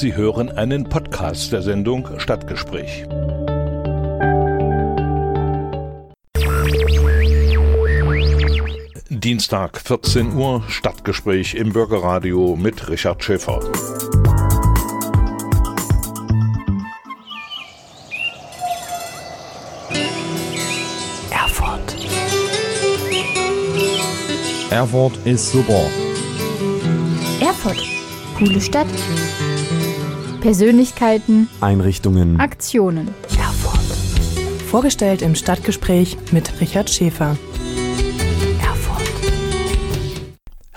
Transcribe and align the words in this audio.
Sie 0.00 0.14
hören 0.14 0.48
einen 0.48 0.88
Podcast 0.88 1.50
der 1.50 1.60
Sendung 1.60 2.20
Stadtgespräch. 2.20 3.04
Dienstag, 9.08 9.80
14 9.80 10.36
Uhr, 10.36 10.62
Stadtgespräch 10.68 11.56
im 11.56 11.72
Bürgerradio 11.72 12.54
mit 12.54 12.88
Richard 12.88 13.24
Schäfer. 13.24 13.60
Erfurt. 21.32 21.96
Erfurt 24.70 25.18
ist 25.24 25.50
super. 25.50 25.90
Erfurt. 27.40 27.82
Coole 28.38 28.60
Stadt. 28.60 28.86
Persönlichkeiten. 30.48 31.46
Einrichtungen. 31.60 32.40
Aktionen. 32.40 33.08
Erfurt. 33.38 33.82
Vorgestellt 34.70 35.20
im 35.20 35.34
Stadtgespräch 35.34 36.16
mit 36.32 36.58
Richard 36.62 36.88
Schäfer. 36.88 37.36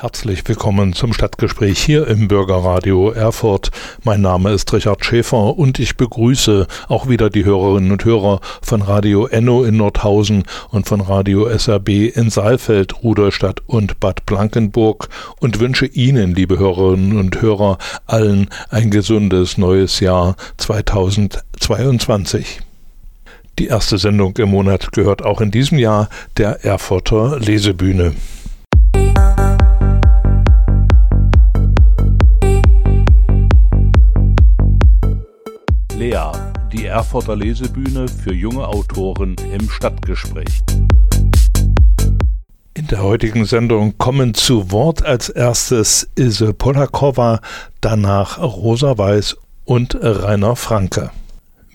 Herzlich 0.01 0.41
willkommen 0.47 0.93
zum 0.93 1.13
Stadtgespräch 1.13 1.79
hier 1.79 2.07
im 2.07 2.27
Bürgerradio 2.27 3.11
Erfurt. 3.11 3.69
Mein 4.03 4.21
Name 4.21 4.49
ist 4.49 4.73
Richard 4.73 5.05
Schäfer 5.05 5.59
und 5.59 5.77
ich 5.77 5.95
begrüße 5.95 6.65
auch 6.87 7.07
wieder 7.07 7.29
die 7.29 7.45
Hörerinnen 7.45 7.91
und 7.91 8.03
Hörer 8.03 8.39
von 8.63 8.81
Radio 8.81 9.27
Enno 9.27 9.63
in 9.63 9.77
Nordhausen 9.77 10.45
und 10.71 10.87
von 10.87 11.01
Radio 11.01 11.47
SRB 11.55 12.15
in 12.15 12.31
Saalfeld, 12.31 13.03
Rudolstadt 13.03 13.61
und 13.67 13.99
Bad 13.99 14.25
Blankenburg 14.25 15.07
und 15.39 15.59
wünsche 15.59 15.85
Ihnen, 15.85 16.33
liebe 16.33 16.57
Hörerinnen 16.57 17.19
und 17.19 17.39
Hörer, 17.39 17.77
allen 18.07 18.49
ein 18.71 18.89
gesundes 18.89 19.59
neues 19.59 19.99
Jahr 19.99 20.35
2022. 20.57 22.61
Die 23.59 23.67
erste 23.67 23.99
Sendung 23.99 24.35
im 24.37 24.49
Monat 24.49 24.93
gehört 24.93 25.23
auch 25.23 25.41
in 25.41 25.51
diesem 25.51 25.77
Jahr 25.77 26.09
der 26.37 26.65
Erfurter 26.65 27.39
Lesebühne. 27.39 28.15
Lea, 36.01 36.31
die 36.73 36.87
Erfurter 36.87 37.35
Lesebühne 37.35 38.07
für 38.07 38.33
junge 38.33 38.67
Autoren 38.67 39.35
im 39.53 39.69
Stadtgespräch. 39.69 40.61
In 42.73 42.87
der 42.87 43.03
heutigen 43.03 43.45
Sendung 43.45 43.99
kommen 43.99 44.33
zu 44.33 44.71
Wort 44.71 45.05
als 45.05 45.29
erstes 45.29 46.09
Ilse 46.15 46.53
Polakova, 46.53 47.39
danach 47.81 48.39
Rosa 48.39 48.97
Weiß 48.97 49.37
und 49.63 49.95
Rainer 50.01 50.55
Franke. 50.55 51.11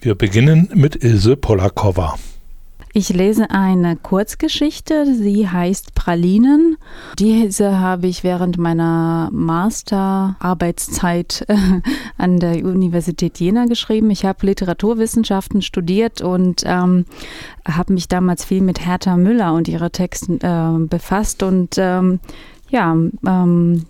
Wir 0.01 0.17
beginnen 0.17 0.71
mit 0.75 1.05
Ilse 1.05 1.37
Polakova. 1.37 2.17
Ich 2.99 3.11
lese 3.11 3.51
eine 3.51 3.97
Kurzgeschichte, 3.97 5.05
sie 5.05 5.47
heißt 5.47 5.95
Pralinen. 5.95 6.79
Diese 7.19 7.79
habe 7.79 8.07
ich 8.07 8.25
während 8.25 8.57
meiner 8.57 9.29
Masterarbeitszeit 9.33 11.45
äh, 11.49 11.57
an 12.17 12.39
der 12.39 12.65
Universität 12.65 13.39
Jena 13.39 13.67
geschrieben. 13.67 14.11
Ich 14.11 14.25
habe 14.25 14.47
Literaturwissenschaften 14.47 15.61
studiert 15.61 16.23
und 16.23 16.63
ähm, 16.65 17.05
habe 17.69 17.93
mich 17.93 18.09
damals 18.09 18.47
viel 18.47 18.63
mit 18.63 18.87
Hertha 18.87 19.19
Müller 19.19 19.53
und 19.53 19.69
ihre 19.69 19.91
Texten 19.91 20.41
äh, 20.41 20.87
befasst 20.87 21.43
und 21.43 21.75
ähm, 21.77 22.19
ja, 22.71 22.97
ähm, 23.27 23.85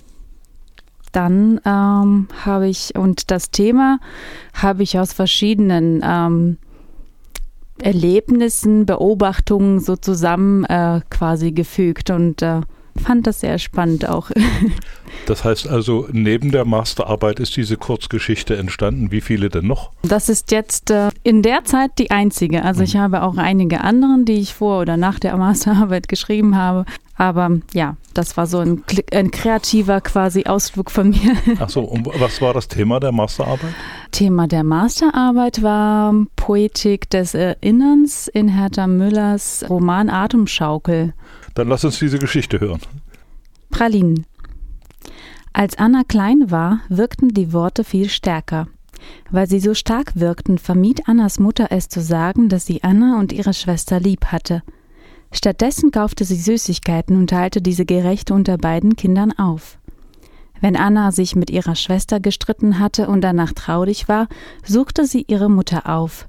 dann 1.12 1.60
ähm, 1.64 2.26
habe 2.44 2.66
ich, 2.66 2.96
und 2.96 3.30
das 3.30 3.52
Thema 3.52 4.00
habe 4.52 4.82
ich 4.82 4.98
aus 4.98 5.12
verschiedenen 5.12 6.00
ähm, 6.02 6.56
Erlebnissen, 7.78 8.86
Beobachtungen 8.86 9.80
so 9.80 9.96
zusammen 9.96 10.64
äh, 10.64 11.00
quasi 11.10 11.52
gefügt. 11.52 12.10
Und 12.10 12.42
äh, 12.42 12.60
fand 12.98 13.26
das 13.26 13.40
sehr 13.40 13.58
spannend 13.58 14.08
auch. 14.08 14.30
Das 15.24 15.44
heißt 15.44 15.68
also, 15.68 16.06
neben 16.12 16.52
der 16.52 16.64
Masterarbeit 16.64 17.40
ist 17.40 17.56
diese 17.56 17.76
Kurzgeschichte 17.76 18.56
entstanden. 18.56 19.10
Wie 19.10 19.20
viele 19.20 19.48
denn 19.48 19.66
noch? 19.66 19.90
Das 20.02 20.28
ist 20.28 20.52
jetzt 20.52 20.90
äh, 20.90 21.10
in 21.22 21.42
der 21.42 21.64
Zeit 21.64 21.92
die 21.98 22.10
einzige. 22.10 22.64
Also 22.64 22.82
ich 22.82 22.94
mhm. 22.94 22.98
habe 22.98 23.22
auch 23.22 23.36
einige 23.36 23.80
anderen, 23.80 24.24
die 24.24 24.34
ich 24.34 24.54
vor 24.54 24.80
oder 24.80 24.96
nach 24.96 25.18
der 25.18 25.36
Masterarbeit 25.36 26.08
geschrieben 26.08 26.56
habe. 26.56 26.84
Aber 27.18 27.50
ja, 27.72 27.96
das 28.12 28.36
war 28.36 28.46
so 28.46 28.58
ein, 28.58 28.84
ein 29.10 29.30
kreativer 29.30 30.02
quasi 30.02 30.44
Ausflug 30.44 30.90
von 30.90 31.10
mir. 31.10 31.34
Ach 31.58 31.70
so, 31.70 31.80
und 31.80 32.06
was 32.20 32.42
war 32.42 32.52
das 32.52 32.68
Thema 32.68 33.00
der 33.00 33.10
Masterarbeit? 33.10 33.74
Thema 34.12 34.46
der 34.46 34.64
Masterarbeit 34.64 35.62
war 35.62 36.14
Poetik 36.36 37.08
des 37.08 37.34
Erinnerns 37.34 38.28
in 38.28 38.48
Hertha 38.48 38.86
Müllers 38.86 39.64
Roman 39.68 40.10
Atemschaukel. 40.10 41.14
Dann 41.56 41.68
lass 41.68 41.84
uns 41.84 41.98
diese 41.98 42.18
Geschichte 42.18 42.60
hören. 42.60 42.80
Pralinen. 43.70 44.26
Als 45.54 45.78
Anna 45.78 46.02
klein 46.06 46.50
war, 46.50 46.80
wirkten 46.90 47.30
die 47.30 47.54
Worte 47.54 47.82
viel 47.82 48.10
stärker. 48.10 48.68
Weil 49.30 49.48
sie 49.48 49.60
so 49.60 49.72
stark 49.72 50.16
wirkten, 50.16 50.58
vermied 50.58 51.08
Annas 51.08 51.38
Mutter 51.38 51.68
es 51.70 51.88
zu 51.88 52.02
sagen, 52.02 52.50
dass 52.50 52.66
sie 52.66 52.82
Anna 52.82 53.18
und 53.18 53.32
ihre 53.32 53.54
Schwester 53.54 53.98
lieb 53.98 54.26
hatte. 54.26 54.62
Stattdessen 55.32 55.90
kaufte 55.92 56.26
sie 56.26 56.36
Süßigkeiten 56.36 57.16
und 57.16 57.30
teilte 57.30 57.62
diese 57.62 57.86
gerecht 57.86 58.30
unter 58.30 58.58
beiden 58.58 58.94
Kindern 58.94 59.32
auf. 59.32 59.78
Wenn 60.60 60.76
Anna 60.76 61.10
sich 61.10 61.36
mit 61.36 61.50
ihrer 61.50 61.74
Schwester 61.74 62.20
gestritten 62.20 62.78
hatte 62.78 63.08
und 63.08 63.22
danach 63.22 63.54
traurig 63.54 64.08
war, 64.08 64.28
suchte 64.62 65.06
sie 65.06 65.24
ihre 65.26 65.48
Mutter 65.48 65.88
auf. 65.88 66.28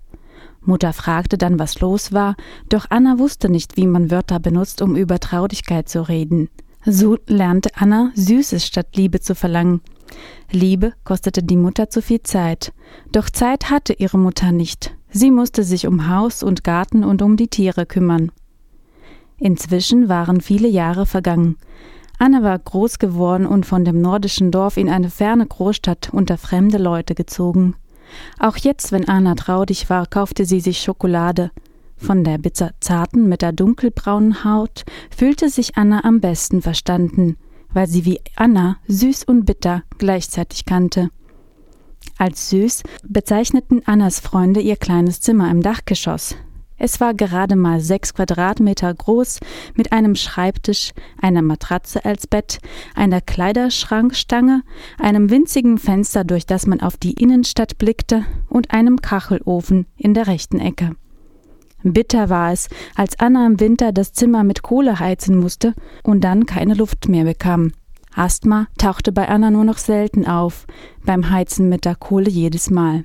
Mutter 0.67 0.93
fragte 0.93 1.37
dann, 1.37 1.59
was 1.59 1.79
los 1.79 2.11
war, 2.13 2.35
doch 2.69 2.85
Anna 2.89 3.19
wusste 3.19 3.49
nicht, 3.49 3.77
wie 3.77 3.87
man 3.87 4.11
Wörter 4.11 4.39
benutzt, 4.39 4.81
um 4.81 4.95
über 4.95 5.19
Traurigkeit 5.19 5.89
zu 5.89 6.07
reden. 6.07 6.49
So 6.85 7.17
lernte 7.27 7.71
Anna 7.75 8.11
Süßes 8.15 8.65
statt 8.65 8.95
Liebe 8.95 9.19
zu 9.19 9.35
verlangen. 9.35 9.81
Liebe 10.51 10.93
kostete 11.03 11.43
die 11.43 11.57
Mutter 11.57 11.89
zu 11.89 12.01
viel 12.01 12.21
Zeit. 12.21 12.71
Doch 13.11 13.29
Zeit 13.29 13.69
hatte 13.69 13.93
ihre 13.93 14.17
Mutter 14.17 14.51
nicht. 14.51 14.95
Sie 15.09 15.31
musste 15.31 15.63
sich 15.63 15.87
um 15.87 16.09
Haus 16.09 16.43
und 16.43 16.63
Garten 16.63 17.03
und 17.03 17.21
um 17.21 17.35
die 17.35 17.49
Tiere 17.49 17.85
kümmern. 17.85 18.31
Inzwischen 19.37 20.09
waren 20.09 20.41
viele 20.41 20.67
Jahre 20.67 21.05
vergangen. 21.05 21.57
Anna 22.19 22.41
war 22.41 22.57
groß 22.57 22.99
geworden 22.99 23.45
und 23.45 23.65
von 23.65 23.85
dem 23.85 24.01
nordischen 24.01 24.51
Dorf 24.51 24.77
in 24.77 24.89
eine 24.89 25.09
ferne 25.09 25.45
Großstadt 25.45 26.09
unter 26.11 26.37
fremde 26.37 26.77
Leute 26.77 27.13
gezogen. 27.13 27.75
Auch 28.39 28.57
jetzt, 28.57 28.91
wenn 28.91 29.07
Anna 29.07 29.35
traurig 29.35 29.89
war, 29.89 30.05
kaufte 30.05 30.45
sie 30.45 30.59
sich 30.59 30.79
Schokolade. 30.79 31.51
Von 31.97 32.23
der 32.23 32.37
bitterzarten 32.37 33.27
mit 33.27 33.41
der 33.41 33.51
dunkelbraunen 33.51 34.43
Haut 34.43 34.83
fühlte 35.15 35.49
sich 35.49 35.77
Anna 35.77 36.03
am 36.03 36.21
besten 36.21 36.61
verstanden, 36.61 37.37
weil 37.73 37.87
sie 37.87 38.05
wie 38.05 38.19
Anna 38.35 38.77
süß 38.87 39.23
und 39.23 39.45
bitter 39.45 39.83
gleichzeitig 39.97 40.65
kannte. 40.65 41.09
Als 42.17 42.49
süß 42.49 42.83
bezeichneten 43.03 43.81
Annas 43.85 44.19
Freunde 44.19 44.59
ihr 44.59 44.75
kleines 44.75 45.21
Zimmer 45.21 45.49
im 45.51 45.61
Dachgeschoss. 45.61 46.35
Es 46.77 46.99
war 46.99 47.13
gerade 47.13 47.55
mal 47.55 47.79
sechs 47.79 48.13
Quadratmeter 48.13 48.93
groß, 48.93 49.39
mit 49.75 49.91
einem 49.91 50.15
Schreibtisch, 50.15 50.91
einer 51.19 51.41
Matratze 51.41 52.05
als 52.05 52.27
Bett, 52.27 52.59
einer 52.95 53.21
Kleiderschrankstange, 53.21 54.61
einem 54.99 55.29
winzigen 55.29 55.79
Fenster, 55.79 56.23
durch 56.23 56.45
das 56.45 56.67
man 56.67 56.81
auf 56.81 56.97
die 56.97 57.13
Innenstadt 57.13 57.77
blickte, 57.77 58.25
und 58.47 58.71
einem 58.71 59.01
Kachelofen 59.01 59.87
in 59.97 60.13
der 60.13 60.27
rechten 60.27 60.59
Ecke. 60.59 60.95
Bitter 61.83 62.29
war 62.29 62.51
es, 62.51 62.69
als 62.95 63.19
Anna 63.19 63.45
im 63.45 63.59
Winter 63.59 63.91
das 63.91 64.13
Zimmer 64.13 64.43
mit 64.43 64.61
Kohle 64.61 64.99
heizen 64.99 65.37
musste 65.37 65.73
und 66.03 66.23
dann 66.23 66.45
keine 66.45 66.73
Luft 66.73 67.07
mehr 67.07 67.23
bekam. 67.23 67.71
Asthma 68.13 68.67
tauchte 68.77 69.11
bei 69.11 69.27
Anna 69.29 69.51
nur 69.51 69.63
noch 69.63 69.77
selten 69.77 70.25
auf, 70.25 70.65
beim 71.05 71.29
Heizen 71.29 71.69
mit 71.69 71.85
der 71.85 71.95
Kohle 71.95 72.29
jedes 72.29 72.69
Mal. 72.69 73.03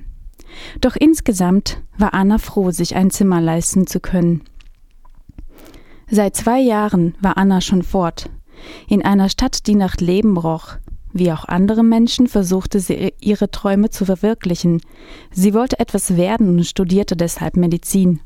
Doch 0.81 0.95
insgesamt 0.95 1.81
war 1.97 2.13
Anna 2.13 2.37
froh, 2.37 2.71
sich 2.71 2.95
ein 2.95 3.11
Zimmer 3.11 3.41
leisten 3.41 3.87
zu 3.87 3.99
können. 3.99 4.41
Seit 6.09 6.35
zwei 6.35 6.59
Jahren 6.59 7.15
war 7.21 7.37
Anna 7.37 7.61
schon 7.61 7.83
fort. 7.83 8.29
In 8.87 9.03
einer 9.03 9.29
Stadt, 9.29 9.67
die 9.67 9.75
nach 9.75 9.97
Leben 9.97 10.37
roch. 10.37 10.75
Wie 11.11 11.31
auch 11.31 11.45
andere 11.45 11.83
Menschen 11.83 12.27
versuchte 12.27 12.79
sie 12.79 13.13
ihre 13.19 13.51
Träume 13.51 13.89
zu 13.89 14.05
verwirklichen. 14.05 14.81
Sie 15.31 15.53
wollte 15.53 15.79
etwas 15.79 16.17
werden 16.17 16.49
und 16.49 16.65
studierte 16.65 17.15
deshalb 17.15 17.55
Medizin. 17.55 18.19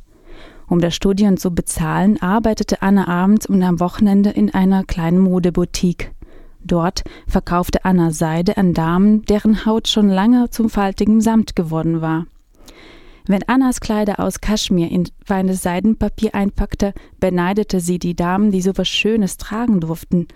Um 0.70 0.80
das 0.80 0.96
Studium 0.96 1.38
zu 1.38 1.52
bezahlen, 1.52 2.22
arbeitete 2.22 2.82
Anna 2.82 3.08
abends 3.08 3.46
und 3.46 3.64
am 3.64 3.80
Wochenende 3.80 4.30
in 4.30 4.54
einer 4.54 4.84
kleinen 4.84 5.20
Modeboutique. 5.20 6.12
Dort 6.68 7.04
verkaufte 7.28 7.86
Anna 7.86 8.12
Seide 8.12 8.58
an 8.58 8.74
Damen, 8.74 9.24
deren 9.24 9.66
Haut 9.66 9.88
schon 9.88 10.10
lange 10.10 10.50
zum 10.50 10.70
faltigen 10.70 11.22
Samt 11.22 11.56
geworden 11.56 12.02
war. 12.02 12.26
Wenn 13.26 13.44
Annas 13.44 13.82
Kleider 13.82 14.22
aus 14.22 14.40
Kaschmir 14.40 14.90
in 14.90 15.10
feines 15.26 15.62
Seidenpapier 15.62 16.34
einpackte, 16.34 16.94
beneidete 17.20 17.82
sie 17.82 18.00
die 18.00 18.16
Damen, 18.16 18.52
die 18.52 18.62
so 18.62 18.72
was 18.76 18.88
Schönes 18.88 19.36
tragen 19.36 19.82
durften. 19.82 20.28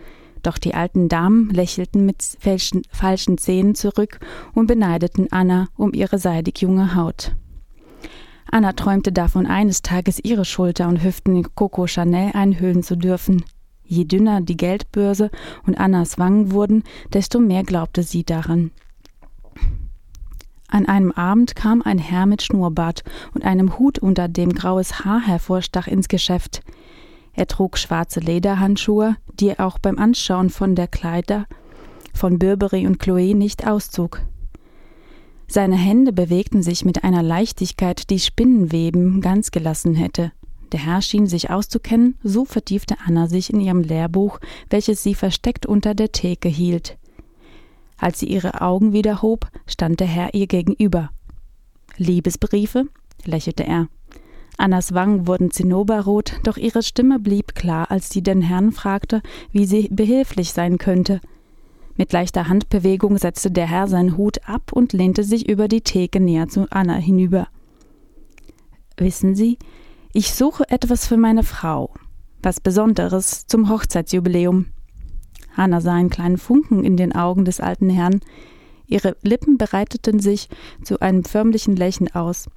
Doch 0.43 0.57
die 0.57 0.73
alten 0.73 1.07
Damen 1.07 1.49
lächelten 1.51 2.05
mit 2.05 2.21
falschen, 2.39 2.81
falschen 2.91 3.37
Zähnen 3.37 3.75
zurück 3.75 4.19
und 4.53 4.67
beneideten 4.67 5.31
Anna 5.31 5.67
um 5.77 5.93
ihre 5.93 6.17
seidig 6.17 6.61
junge 6.61 6.95
Haut. 6.95 7.33
Anna 8.51 8.73
träumte 8.73 9.13
davon, 9.13 9.45
eines 9.45 9.81
Tages 9.81 10.19
ihre 10.21 10.43
Schulter 10.43 10.89
und 10.89 11.01
Hüften 11.01 11.37
in 11.37 11.55
Coco 11.55 11.87
Chanel 11.87 12.31
einhüllen 12.33 12.83
zu 12.83 12.97
dürfen. 12.97 13.45
Je 13.91 14.05
dünner 14.05 14.39
die 14.39 14.55
Geldbörse 14.55 15.29
und 15.67 15.77
Annas 15.77 16.17
Wangen 16.17 16.53
wurden, 16.53 16.83
desto 17.11 17.39
mehr 17.39 17.63
glaubte 17.63 18.03
sie 18.03 18.23
daran. 18.23 18.71
An 20.69 20.85
einem 20.85 21.11
Abend 21.11 21.57
kam 21.57 21.81
ein 21.81 21.97
Herr 21.97 22.25
mit 22.25 22.41
Schnurrbart 22.41 23.03
und 23.33 23.43
einem 23.43 23.77
Hut, 23.77 23.99
unter 23.99 24.29
dem 24.29 24.53
graues 24.53 25.03
Haar 25.03 25.19
hervorstach, 25.19 25.87
ins 25.87 26.07
Geschäft. 26.07 26.61
Er 27.33 27.47
trug 27.47 27.77
schwarze 27.77 28.21
Lederhandschuhe, 28.21 29.17
die 29.41 29.49
er 29.49 29.65
auch 29.65 29.77
beim 29.77 29.97
Anschauen 29.97 30.49
von 30.49 30.73
der 30.75 30.87
Kleider 30.87 31.45
von 32.13 32.39
Burberry 32.39 32.87
und 32.87 33.03
Chloé 33.03 33.35
nicht 33.35 33.67
auszog. 33.67 34.21
Seine 35.49 35.75
Hände 35.75 36.13
bewegten 36.13 36.63
sich 36.63 36.85
mit 36.85 37.03
einer 37.03 37.23
Leichtigkeit, 37.23 38.09
die 38.09 38.19
Spinnenweben 38.19 39.19
ganz 39.19 39.51
gelassen 39.51 39.95
hätte. 39.95 40.31
Der 40.71 40.85
Herr 40.85 41.01
schien 41.01 41.27
sich 41.27 41.49
auszukennen, 41.49 42.17
so 42.23 42.45
vertiefte 42.45 42.95
Anna 43.05 43.27
sich 43.27 43.51
in 43.51 43.59
ihrem 43.59 43.81
Lehrbuch, 43.81 44.39
welches 44.69 45.03
sie 45.03 45.15
versteckt 45.15 45.65
unter 45.65 45.93
der 45.93 46.11
Theke 46.11 46.47
hielt. 46.47 46.97
Als 47.97 48.19
sie 48.19 48.27
ihre 48.27 48.61
Augen 48.61 48.93
wieder 48.93 49.21
hob, 49.21 49.47
stand 49.67 49.99
der 49.99 50.07
Herr 50.07 50.33
ihr 50.33 50.47
gegenüber. 50.47 51.11
Liebesbriefe? 51.97 52.85
lächelte 53.25 53.65
er. 53.65 53.87
Annas 54.57 54.93
Wangen 54.93 55.27
wurden 55.27 55.51
zinnoberrot, 55.51 56.39
doch 56.43 56.57
ihre 56.57 56.83
Stimme 56.83 57.19
blieb 57.19 57.55
klar, 57.55 57.91
als 57.91 58.09
sie 58.09 58.21
den 58.21 58.41
Herrn 58.41 58.71
fragte, 58.71 59.21
wie 59.51 59.65
sie 59.65 59.87
behilflich 59.89 60.53
sein 60.53 60.77
könnte. 60.77 61.19
Mit 61.95 62.13
leichter 62.13 62.47
Handbewegung 62.47 63.17
setzte 63.17 63.51
der 63.51 63.67
Herr 63.67 63.87
seinen 63.87 64.17
Hut 64.17 64.47
ab 64.47 64.71
und 64.71 64.93
lehnte 64.93 65.23
sich 65.23 65.47
über 65.49 65.67
die 65.67 65.81
Theke 65.81 66.19
näher 66.19 66.47
zu 66.47 66.67
Anna 66.69 66.95
hinüber. 66.95 67.47
Wissen 68.97 69.35
Sie, 69.35 69.57
ich 70.13 70.33
suche 70.33 70.69
etwas 70.69 71.07
für 71.07 71.17
meine 71.17 71.43
Frau. 71.43 71.93
Was 72.43 72.59
Besonderes 72.59 73.45
zum 73.47 73.69
Hochzeitsjubiläum. 73.69 74.67
Anna 75.55 75.79
sah 75.79 75.93
einen 75.93 76.09
kleinen 76.09 76.37
Funken 76.37 76.83
in 76.83 76.97
den 76.97 77.13
Augen 77.13 77.45
des 77.45 77.59
alten 77.59 77.89
Herrn. 77.89 78.19
Ihre 78.87 79.15
Lippen 79.21 79.57
bereiteten 79.57 80.19
sich 80.19 80.49
zu 80.83 80.99
einem 80.99 81.23
förmlichen 81.23 81.75
Lächeln 81.75 82.13
aus. 82.13 82.49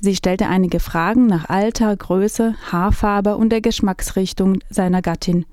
Sie 0.00 0.16
stellte 0.16 0.48
einige 0.48 0.80
Fragen 0.80 1.26
nach 1.26 1.48
Alter, 1.48 1.96
Größe, 1.96 2.54
Haarfarbe 2.70 3.36
und 3.36 3.50
der 3.50 3.60
Geschmacksrichtung 3.60 4.58
seiner 4.70 5.02
Gattin. 5.02 5.46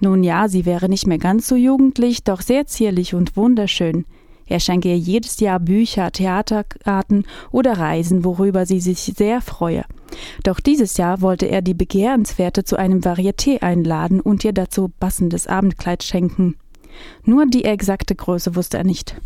Nun 0.00 0.22
ja, 0.22 0.48
sie 0.48 0.66
wäre 0.66 0.88
nicht 0.88 1.06
mehr 1.06 1.18
ganz 1.18 1.48
so 1.48 1.56
jugendlich, 1.56 2.24
doch 2.24 2.40
sehr 2.40 2.66
zierlich 2.66 3.14
und 3.14 3.36
wunderschön. 3.36 4.04
Er 4.46 4.60
schenke 4.60 4.88
ihr 4.88 4.98
jedes 4.98 5.40
Jahr 5.40 5.60
Bücher, 5.60 6.10
Theaterkarten 6.12 7.26
oder 7.50 7.78
Reisen, 7.78 8.24
worüber 8.24 8.66
sie 8.66 8.80
sich 8.80 9.00
sehr 9.00 9.40
freue. 9.40 9.84
Doch 10.42 10.60
dieses 10.60 10.96
Jahr 10.96 11.20
wollte 11.20 11.46
er 11.46 11.62
die 11.62 11.74
Begehrenswerte 11.74 12.64
zu 12.64 12.76
einem 12.76 13.00
Varieté 13.00 13.62
einladen 13.62 14.20
und 14.20 14.44
ihr 14.44 14.52
dazu 14.52 14.90
passendes 15.00 15.46
Abendkleid 15.46 16.02
schenken. 16.02 16.56
Nur 17.24 17.46
die 17.46 17.64
exakte 17.64 18.14
Größe 18.14 18.56
wusste 18.56 18.78
er 18.78 18.84
nicht. 18.84 19.20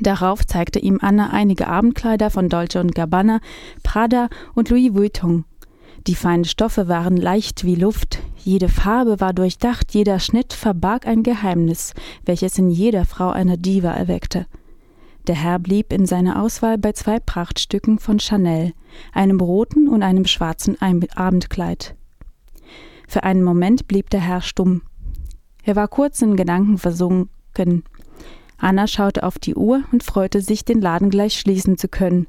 Darauf 0.00 0.44
zeigte 0.46 0.78
ihm 0.78 0.98
Anna 1.00 1.30
einige 1.30 1.68
Abendkleider 1.68 2.30
von 2.30 2.48
Dolce 2.48 2.80
und 2.80 2.94
Gabbana, 2.94 3.40
Prada 3.82 4.28
und 4.54 4.70
Louis 4.70 4.92
Vuitton. 4.94 5.44
Die 6.06 6.14
feinen 6.14 6.44
Stoffe 6.44 6.88
waren 6.88 7.16
leicht 7.16 7.64
wie 7.64 7.76
Luft, 7.76 8.18
jede 8.44 8.68
Farbe 8.68 9.20
war 9.20 9.32
durchdacht, 9.32 9.94
jeder 9.94 10.18
Schnitt 10.18 10.52
verbarg 10.52 11.06
ein 11.06 11.22
Geheimnis, 11.22 11.94
welches 12.26 12.58
in 12.58 12.68
jeder 12.68 13.06
Frau 13.06 13.30
eine 13.30 13.56
Diva 13.56 13.92
erweckte. 13.92 14.46
Der 15.26 15.34
Herr 15.34 15.58
blieb 15.58 15.92
in 15.92 16.04
seiner 16.04 16.42
Auswahl 16.42 16.76
bei 16.76 16.92
zwei 16.92 17.18
Prachtstücken 17.18 17.98
von 17.98 18.20
Chanel, 18.20 18.74
einem 19.12 19.40
roten 19.40 19.88
und 19.88 20.02
einem 20.02 20.26
schwarzen 20.26 20.76
Abendkleid. 20.80 21.96
Für 23.08 23.22
einen 23.22 23.42
Moment 23.42 23.88
blieb 23.88 24.10
der 24.10 24.20
Herr 24.20 24.42
stumm. 24.42 24.82
Er 25.62 25.76
war 25.76 25.88
kurz 25.88 26.20
in 26.20 26.36
Gedanken 26.36 26.76
versunken. 26.76 27.84
Anna 28.58 28.86
schaute 28.86 29.22
auf 29.22 29.38
die 29.38 29.54
Uhr 29.54 29.82
und 29.92 30.02
freute 30.02 30.40
sich, 30.42 30.64
den 30.64 30.80
Laden 30.80 31.10
gleich 31.10 31.38
schließen 31.38 31.78
zu 31.78 31.88
können. 31.88 32.26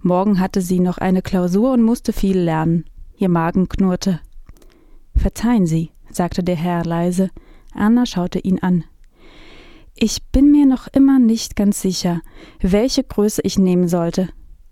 Morgen 0.00 0.40
hatte 0.40 0.62
sie 0.62 0.80
noch 0.80 0.96
eine 0.96 1.20
Klausur 1.20 1.72
und 1.72 1.82
musste 1.82 2.14
viel 2.14 2.38
lernen. 2.38 2.84
Ihr 3.16 3.28
Magen 3.28 3.68
knurrte. 3.68 4.20
Verzeihen 5.14 5.66
Sie, 5.66 5.90
sagte 6.10 6.42
der 6.42 6.56
Herr 6.56 6.84
leise. 6.84 7.30
Anna 7.74 8.06
schaute 8.06 8.38
ihn 8.38 8.60
an. 8.60 8.84
Ich 10.02 10.22
bin 10.32 10.50
mir 10.50 10.64
noch 10.64 10.88
immer 10.88 11.18
nicht 11.18 11.56
ganz 11.56 11.82
sicher, 11.82 12.22
welche 12.62 13.04
Größe 13.04 13.42
ich 13.44 13.58
nehmen 13.58 13.86
sollte. 13.86 14.30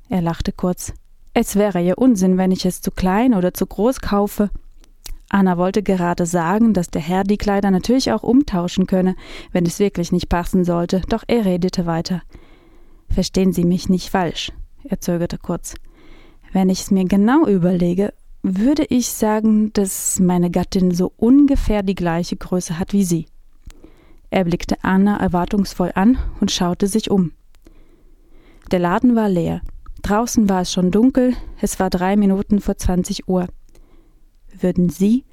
Er 0.08 0.22
lachte 0.22 0.52
kurz. 0.52 0.94
Es 1.34 1.54
wäre 1.54 1.80
ja 1.80 1.96
Unsinn, 1.96 2.38
wenn 2.38 2.50
ich 2.50 2.64
es 2.64 2.80
zu 2.80 2.90
klein 2.90 3.34
oder 3.34 3.52
zu 3.52 3.66
groß 3.66 4.00
kaufe. 4.00 4.48
Anna 5.28 5.58
wollte 5.58 5.82
gerade 5.82 6.24
sagen, 6.24 6.72
dass 6.72 6.88
der 6.88 7.02
Herr 7.02 7.24
die 7.24 7.36
Kleider 7.36 7.70
natürlich 7.70 8.10
auch 8.10 8.22
umtauschen 8.22 8.86
könne, 8.86 9.16
wenn 9.52 9.66
es 9.66 9.78
wirklich 9.78 10.12
nicht 10.12 10.30
passen 10.30 10.64
sollte, 10.64 11.02
doch 11.10 11.24
er 11.26 11.44
redete 11.44 11.84
weiter. 11.84 12.22
Verstehen 13.10 13.52
Sie 13.52 13.64
mich 13.64 13.90
nicht 13.90 14.08
falsch. 14.08 14.50
Er 14.84 15.02
zögerte 15.02 15.36
kurz. 15.36 15.74
Wenn 16.54 16.70
ich 16.70 16.80
es 16.80 16.90
mir 16.90 17.04
genau 17.04 17.46
überlege, 17.46 18.14
würde 18.42 18.86
ich 18.88 19.10
sagen, 19.10 19.74
dass 19.74 20.20
meine 20.20 20.50
Gattin 20.50 20.94
so 20.94 21.12
ungefähr 21.18 21.82
die 21.82 21.94
gleiche 21.94 22.36
Größe 22.36 22.78
hat 22.78 22.94
wie 22.94 23.04
Sie. 23.04 23.26
Er 24.30 24.44
blickte 24.44 24.76
Anna 24.82 25.18
erwartungsvoll 25.18 25.92
an 25.94 26.18
und 26.40 26.50
schaute 26.50 26.86
sich 26.86 27.10
um. 27.10 27.32
Der 28.70 28.78
Laden 28.78 29.16
war 29.16 29.28
leer. 29.28 29.62
Draußen 30.02 30.48
war 30.48 30.62
es 30.62 30.72
schon 30.72 30.90
dunkel, 30.90 31.34
es 31.60 31.80
war 31.80 31.90
drei 31.90 32.16
Minuten 32.16 32.60
vor 32.60 32.76
zwanzig 32.76 33.28
Uhr. 33.28 33.46
Würden 34.60 34.88
Sie, 34.90 35.24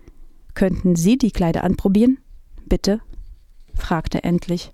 könnten 0.53 0.95
Sie 0.95 1.17
die 1.17 1.31
Kleider 1.31 1.63
anprobieren? 1.63 2.19
Bitte? 2.65 3.01
fragte 3.75 4.23
er 4.23 4.29
endlich. 4.29 4.71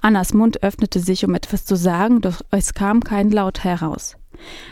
Annas 0.00 0.32
Mund 0.32 0.62
öffnete 0.62 1.00
sich, 1.00 1.24
um 1.24 1.34
etwas 1.34 1.64
zu 1.64 1.76
sagen, 1.76 2.20
doch 2.20 2.40
es 2.50 2.72
kam 2.74 3.02
kein 3.02 3.30
Laut 3.30 3.64
heraus. 3.64 4.16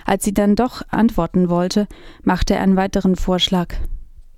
Als 0.05 0.25
sie 0.25 0.32
dann 0.32 0.55
doch 0.55 0.82
antworten 0.88 1.49
wollte, 1.49 1.88
machte 2.23 2.55
er 2.55 2.61
einen 2.61 2.76
weiteren 2.76 3.17
Vorschlag. 3.17 3.75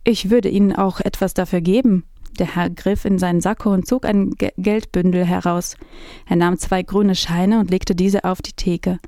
Ich 0.04 0.30
würde 0.30 0.48
Ihnen 0.48 0.74
auch 0.74 1.00
etwas 1.00 1.34
dafür 1.34 1.60
geben. 1.60 2.04
Der 2.38 2.54
Herr 2.54 2.70
griff 2.70 3.04
in 3.04 3.18
seinen 3.18 3.40
Sakko 3.40 3.72
und 3.72 3.86
zog 3.86 4.04
ein 4.04 4.30
Ge 4.30 4.52
Geldbündel 4.56 5.24
heraus. 5.24 5.76
Er 6.26 6.36
nahm 6.36 6.58
zwei 6.58 6.82
grüne 6.82 7.14
Scheine 7.14 7.58
und 7.58 7.70
legte 7.70 7.94
diese 7.94 8.24
auf 8.24 8.42
die 8.42 8.52
Theke. 8.52 8.98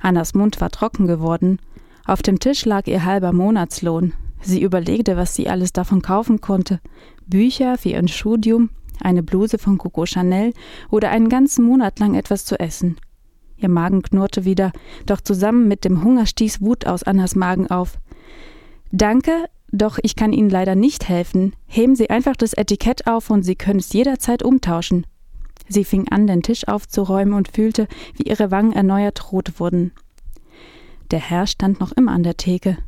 Annas 0.00 0.34
Mund 0.34 0.60
war 0.60 0.70
trocken 0.70 1.06
geworden. 1.06 1.60
Auf 2.04 2.22
dem 2.22 2.40
Tisch 2.40 2.64
lag 2.64 2.86
ihr 2.86 3.04
halber 3.04 3.32
Monatslohn. 3.32 4.12
Sie 4.40 4.60
überlegte, 4.60 5.16
was 5.16 5.34
sie 5.34 5.48
alles 5.48 5.72
davon 5.72 6.02
kaufen 6.02 6.40
konnte. 6.40 6.80
Bücher 7.26 7.78
für 7.78 7.90
ihr 7.90 8.08
Studium, 8.08 8.70
eine 9.00 9.22
Bluse 9.22 9.58
von 9.58 9.78
Coco 9.78 10.04
Chanel 10.04 10.52
oder 10.90 11.10
einen 11.10 11.28
ganzen 11.28 11.64
Monat 11.64 11.98
lang 11.98 12.14
etwas 12.14 12.44
zu 12.44 12.58
essen. 12.60 12.96
Ihr 13.56 13.68
Magen 13.68 14.02
knurrte 14.02 14.44
wieder, 14.44 14.72
doch 15.06 15.20
zusammen 15.20 15.68
mit 15.68 15.84
dem 15.84 16.04
Hunger 16.04 16.26
stieß 16.26 16.60
Wut 16.60 16.86
aus 16.86 17.04
Annas 17.04 17.36
Magen 17.36 17.70
auf. 17.70 17.98
Danke, 18.90 19.48
doch 19.74 19.98
ich 20.02 20.16
kann 20.16 20.32
Ihnen 20.32 20.50
leider 20.50 20.74
nicht 20.74 21.08
helfen. 21.08 21.54
Heben 21.66 21.96
Sie 21.96 22.10
einfach 22.10 22.36
das 22.36 22.52
Etikett 22.52 23.06
auf 23.06 23.30
und 23.30 23.42
Sie 23.42 23.56
können 23.56 23.80
es 23.80 23.92
jederzeit 23.92 24.42
umtauschen. 24.42 25.06
Sie 25.68 25.84
fing 25.84 26.08
an, 26.08 26.26
den 26.26 26.42
Tisch 26.42 26.68
aufzuräumen 26.68 27.34
und 27.34 27.48
fühlte, 27.48 27.88
wie 28.14 28.24
ihre 28.24 28.50
Wangen 28.50 28.72
erneuert 28.72 29.32
rot 29.32 29.58
wurden. 29.58 29.92
Der 31.10 31.20
Herr 31.20 31.46
stand 31.46 31.80
noch 31.80 31.92
immer 31.92 32.12
an 32.12 32.22
der 32.22 32.36
Theke. 32.36 32.78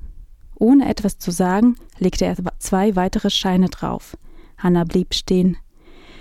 Ohne 0.59 0.88
etwas 0.88 1.19
zu 1.19 1.31
sagen, 1.31 1.76
legte 1.99 2.25
er 2.25 2.37
zwei 2.59 2.97
weitere 2.97 3.31
Scheine 3.31 3.69
drauf. 3.69 4.16
Hanna 4.59 4.85
blieb 4.85 5.14
stehen. 5.14 5.57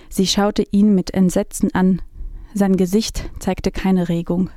Sie 0.10 0.28
schaute 0.28 0.64
ihn 0.72 0.96
mit 0.96 1.14
Entsetzen 1.14 1.74
an. 1.74 2.02
Sein 2.54 2.78
Gesicht 2.78 3.30
zeigte 3.40 3.72
keine 3.72 4.10
Regung. 4.10 4.50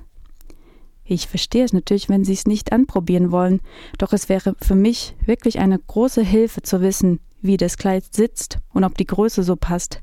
Ich 1.10 1.26
verstehe 1.26 1.64
es 1.64 1.72
natürlich, 1.72 2.10
wenn 2.10 2.22
Sie 2.22 2.34
es 2.34 2.46
nicht 2.46 2.70
anprobieren 2.70 3.30
wollen, 3.30 3.60
doch 3.96 4.12
es 4.12 4.28
wäre 4.28 4.54
für 4.60 4.74
mich 4.74 5.16
wirklich 5.24 5.58
eine 5.58 5.78
große 5.78 6.22
Hilfe 6.22 6.60
zu 6.60 6.82
wissen, 6.82 7.18
wie 7.40 7.56
das 7.56 7.78
Kleid 7.78 8.04
sitzt 8.14 8.58
und 8.74 8.84
ob 8.84 8.98
die 8.98 9.06
Größe 9.06 9.42
so 9.42 9.56
passt. 9.56 10.02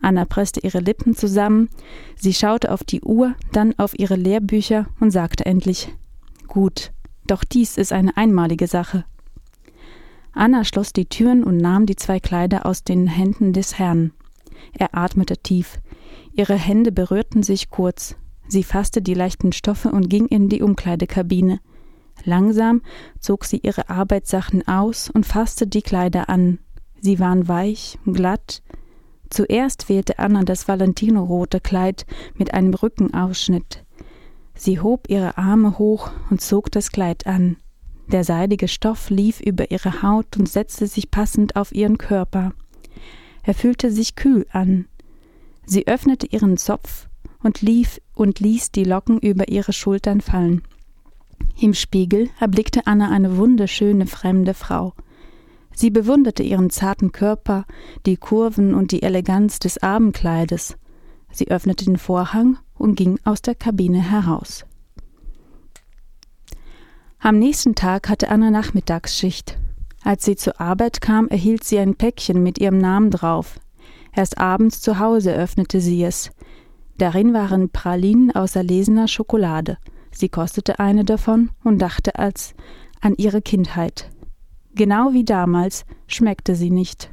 Anna 0.00 0.24
presste 0.24 0.60
ihre 0.60 0.78
Lippen 0.78 1.14
zusammen, 1.14 1.68
sie 2.16 2.32
schaute 2.32 2.72
auf 2.72 2.84
die 2.84 3.02
Uhr, 3.02 3.34
dann 3.52 3.78
auf 3.78 3.98
ihre 3.98 4.16
Lehrbücher 4.16 4.86
und 4.98 5.10
sagte 5.10 5.44
endlich 5.44 5.94
Gut, 6.46 6.92
doch 7.26 7.44
dies 7.44 7.76
ist 7.76 7.92
eine 7.92 8.16
einmalige 8.16 8.66
Sache. 8.66 9.04
Anna 10.32 10.64
schloss 10.64 10.94
die 10.94 11.06
Türen 11.06 11.44
und 11.44 11.58
nahm 11.58 11.84
die 11.84 11.96
zwei 11.96 12.18
Kleider 12.18 12.64
aus 12.64 12.82
den 12.82 13.08
Händen 13.08 13.52
des 13.52 13.78
Herrn. 13.78 14.12
Er 14.72 14.96
atmete 14.96 15.36
tief. 15.36 15.78
Ihre 16.32 16.54
Hände 16.54 16.92
berührten 16.92 17.42
sich 17.42 17.68
kurz. 17.68 18.16
Sie 18.48 18.62
fasste 18.62 19.02
die 19.02 19.14
leichten 19.14 19.52
Stoffe 19.52 19.90
und 19.90 20.08
ging 20.08 20.26
in 20.26 20.48
die 20.48 20.62
Umkleidekabine. 20.62 21.60
Langsam 22.24 22.82
zog 23.20 23.44
sie 23.44 23.58
ihre 23.58 23.90
Arbeitssachen 23.90 24.66
aus 24.66 25.10
und 25.10 25.26
fasste 25.26 25.66
die 25.66 25.82
Kleider 25.82 26.28
an. 26.28 26.58
Sie 27.00 27.20
waren 27.20 27.46
weich, 27.46 27.98
glatt. 28.06 28.62
Zuerst 29.30 29.88
wählte 29.88 30.18
Anna 30.18 30.42
das 30.42 30.66
Valentino-rote 30.66 31.60
Kleid 31.60 32.06
mit 32.34 32.54
einem 32.54 32.72
Rückenausschnitt. 32.74 33.84
Sie 34.54 34.80
hob 34.80 35.08
ihre 35.08 35.38
Arme 35.38 35.78
hoch 35.78 36.10
und 36.30 36.40
zog 36.40 36.72
das 36.72 36.90
Kleid 36.90 37.26
an. 37.26 37.56
Der 38.10 38.24
seidige 38.24 38.68
Stoff 38.68 39.10
lief 39.10 39.40
über 39.40 39.70
ihre 39.70 40.02
Haut 40.02 40.38
und 40.38 40.48
setzte 40.48 40.86
sich 40.86 41.10
passend 41.10 41.56
auf 41.56 41.72
ihren 41.72 41.98
Körper. 41.98 42.52
Er 43.42 43.54
fühlte 43.54 43.92
sich 43.92 44.16
kühl 44.16 44.46
an. 44.50 44.86
Sie 45.66 45.86
öffnete 45.86 46.26
ihren 46.26 46.56
Zopf 46.56 47.07
und 47.42 47.60
lief 47.60 48.00
und 48.14 48.40
ließ 48.40 48.72
die 48.72 48.84
Locken 48.84 49.18
über 49.18 49.48
ihre 49.48 49.72
Schultern 49.72 50.20
fallen. 50.20 50.62
Im 51.60 51.74
Spiegel 51.74 52.30
erblickte 52.38 52.86
Anna 52.86 53.10
eine 53.10 53.36
wunderschöne 53.36 54.06
fremde 54.06 54.54
Frau. 54.54 54.94
Sie 55.74 55.90
bewunderte 55.90 56.42
ihren 56.42 56.70
zarten 56.70 57.12
Körper, 57.12 57.64
die 58.06 58.16
Kurven 58.16 58.74
und 58.74 58.92
die 58.92 59.02
Eleganz 59.02 59.58
des 59.58 59.78
Abendkleides. 59.78 60.76
Sie 61.30 61.48
öffnete 61.48 61.84
den 61.84 61.98
Vorhang 61.98 62.58
und 62.76 62.96
ging 62.96 63.18
aus 63.24 63.42
der 63.42 63.54
Kabine 63.54 64.00
heraus. 64.00 64.64
Am 67.20 67.38
nächsten 67.38 67.74
Tag 67.74 68.08
hatte 68.08 68.28
Anna 68.28 68.50
Nachmittagsschicht. 68.50 69.58
Als 70.04 70.24
sie 70.24 70.36
zur 70.36 70.60
Arbeit 70.60 71.00
kam, 71.00 71.28
erhielt 71.28 71.64
sie 71.64 71.78
ein 71.78 71.96
Päckchen 71.96 72.42
mit 72.42 72.58
ihrem 72.58 72.78
Namen 72.78 73.10
drauf. 73.10 73.58
Erst 74.14 74.38
abends 74.38 74.80
zu 74.80 74.98
Hause 74.98 75.34
öffnete 75.34 75.80
sie 75.80 76.04
es. 76.04 76.30
Darin 76.98 77.32
waren 77.32 77.70
Pralinen 77.70 78.32
aus 78.32 78.56
erlesener 78.56 79.06
Schokolade. 79.06 79.78
Sie 80.10 80.28
kostete 80.28 80.80
eine 80.80 81.04
davon 81.04 81.50
und 81.62 81.78
dachte 81.78 82.18
als 82.18 82.54
an 83.00 83.14
ihre 83.16 83.40
Kindheit. 83.40 84.10
Genau 84.74 85.12
wie 85.12 85.24
damals 85.24 85.84
schmeckte 86.08 86.56
sie 86.56 86.70
nicht. 86.70 87.10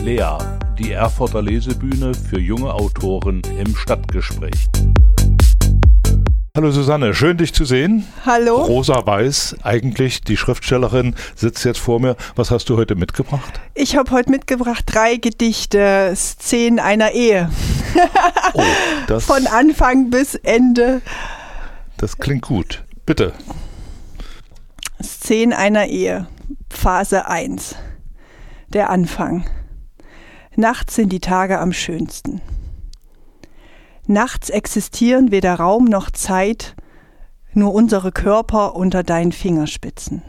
Lea, 0.00 0.38
die 0.78 0.92
Erfurter 0.92 1.42
Lesebühne 1.42 2.14
für 2.14 2.38
junge 2.38 2.72
Autoren 2.72 3.42
im 3.58 3.74
Stadtgespräch. 3.74 4.68
Hallo 6.58 6.72
Susanne, 6.72 7.14
schön 7.14 7.36
dich 7.36 7.54
zu 7.54 7.64
sehen. 7.64 8.04
Hallo. 8.26 8.56
Rosa 8.56 9.06
Weiß, 9.06 9.58
eigentlich 9.62 10.22
die 10.22 10.36
Schriftstellerin, 10.36 11.14
sitzt 11.36 11.64
jetzt 11.64 11.78
vor 11.78 12.00
mir. 12.00 12.16
Was 12.34 12.50
hast 12.50 12.68
du 12.68 12.76
heute 12.76 12.96
mitgebracht? 12.96 13.60
Ich 13.74 13.94
habe 13.94 14.10
heute 14.10 14.32
mitgebracht 14.32 14.82
drei 14.84 15.18
Gedichte, 15.18 16.12
Szenen 16.16 16.80
einer 16.80 17.12
Ehe. 17.12 17.48
Oh, 18.54 18.62
das 19.06 19.26
Von 19.26 19.46
Anfang 19.46 20.10
bis 20.10 20.34
Ende. 20.34 21.00
Das 21.96 22.18
klingt 22.18 22.42
gut. 22.42 22.84
Bitte. 23.06 23.34
Szenen 25.00 25.52
einer 25.52 25.86
Ehe, 25.86 26.26
Phase 26.70 27.28
1. 27.28 27.76
Der 28.72 28.90
Anfang. 28.90 29.48
Nachts 30.56 30.96
sind 30.96 31.10
die 31.10 31.20
Tage 31.20 31.60
am 31.60 31.72
schönsten. 31.72 32.40
Nachts 34.10 34.48
existieren 34.48 35.30
weder 35.30 35.56
Raum 35.56 35.84
noch 35.84 36.10
Zeit, 36.10 36.74
nur 37.52 37.74
unsere 37.74 38.10
Körper 38.10 38.74
unter 38.74 39.02
deinen 39.02 39.32
Fingerspitzen. 39.32 40.22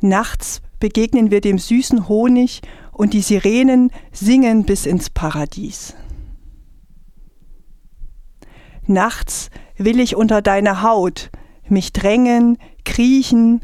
Nachts 0.00 0.62
begegnen 0.80 1.30
wir 1.30 1.42
dem 1.42 1.58
süßen 1.58 2.08
Honig 2.08 2.62
und 2.90 3.12
die 3.12 3.20
Sirenen 3.20 3.90
singen 4.12 4.64
bis 4.64 4.86
ins 4.86 5.10
Paradies. 5.10 5.94
Nachts 8.86 9.50
will 9.76 10.00
ich 10.00 10.16
unter 10.16 10.40
deine 10.40 10.80
Haut 10.80 11.30
mich 11.68 11.92
drängen, 11.92 12.56
kriechen, 12.86 13.62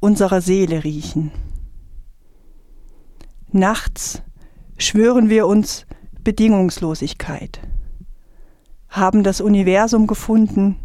unserer 0.00 0.40
Seele 0.40 0.82
riechen. 0.82 1.30
Nachts 3.52 4.20
schwören 4.78 5.28
wir 5.28 5.46
uns 5.46 5.86
Bedingungslosigkeit, 6.26 7.60
haben 8.88 9.22
das 9.22 9.40
Universum 9.40 10.08
gefunden 10.08 10.76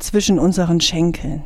zwischen 0.00 0.40
unseren 0.40 0.80
Schenkeln. 0.80 1.44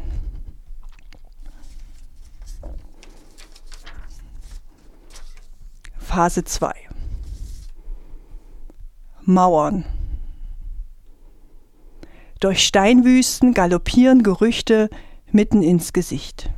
Phase 5.98 6.44
2 6.44 6.72
Mauern 9.24 9.84
Durch 12.40 12.66
Steinwüsten 12.66 13.52
galoppieren 13.52 14.22
Gerüchte 14.22 14.88
mitten 15.32 15.62
ins 15.62 15.92
Gesicht. 15.92 16.48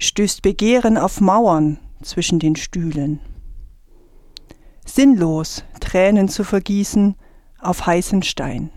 Stößt 0.00 0.42
Begehren 0.42 0.98
auf 0.98 1.20
Mauern 1.20 1.78
zwischen 2.02 2.40
den 2.40 2.56
Stühlen 2.56 3.20
sinnlos 4.88 5.64
Tränen 5.80 6.28
zu 6.28 6.44
vergießen 6.44 7.14
auf 7.60 7.86
heißen 7.86 8.22
Stein. 8.22 8.70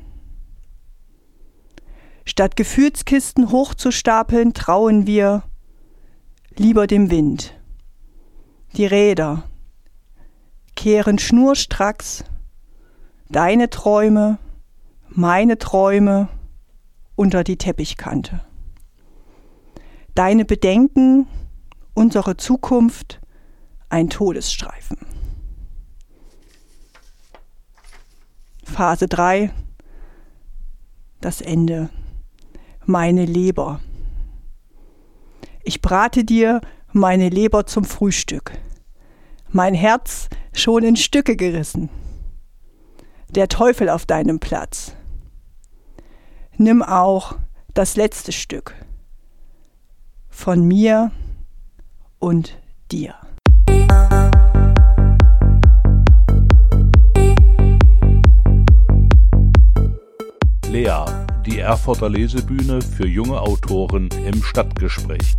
Statt 2.25 2.55
Gefühlskisten 2.55 3.51
hochzustapeln, 3.51 4.53
trauen 4.53 5.07
wir 5.07 5.43
lieber 6.55 6.87
dem 6.87 7.09
Wind. 7.09 7.55
Die 8.77 8.85
Räder 8.85 9.43
kehren 10.75 11.19
schnurstracks 11.19 12.23
deine 13.29 13.69
Träume, 13.69 14.37
meine 15.09 15.57
Träume 15.57 16.29
unter 17.15 17.43
die 17.43 17.57
Teppichkante. 17.57 18.41
Deine 20.15 20.45
Bedenken, 20.45 21.27
unsere 21.93 22.37
Zukunft, 22.37 23.21
ein 23.89 24.09
Todesstreifen. 24.09 24.97
Phase 28.71 29.07
3, 29.07 29.51
das 31.19 31.41
Ende. 31.41 31.89
Meine 32.85 33.25
Leber. 33.25 33.81
Ich 35.63 35.81
brate 35.81 36.23
dir 36.23 36.61
meine 36.91 37.29
Leber 37.29 37.65
zum 37.67 37.83
Frühstück. 37.83 38.53
Mein 39.49 39.75
Herz 39.75 40.29
schon 40.53 40.83
in 40.83 40.95
Stücke 40.95 41.35
gerissen. 41.35 41.89
Der 43.29 43.49
Teufel 43.49 43.89
auf 43.89 44.05
deinem 44.05 44.39
Platz. 44.39 44.95
Nimm 46.57 46.81
auch 46.81 47.35
das 47.73 47.95
letzte 47.95 48.31
Stück 48.31 48.73
von 50.29 50.65
mir 50.65 51.11
und 52.19 52.57
dir. 52.91 53.15
Lea, 60.71 61.03
die 61.45 61.59
Erfurter 61.59 62.07
Lesebühne 62.09 62.81
für 62.81 63.05
junge 63.05 63.41
Autoren 63.41 64.07
im 64.25 64.41
Stadtgespräch. 64.41 65.35